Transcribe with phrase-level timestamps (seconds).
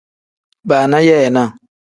[0.67, 1.49] Baana yeenaa.